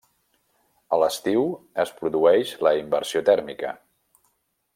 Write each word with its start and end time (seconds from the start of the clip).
A 0.95 0.97
l'estiu 1.03 1.45
es 1.83 1.93
produeix 2.01 2.57
la 2.69 2.73
inversió 2.81 3.23
tèrmica. 3.29 3.77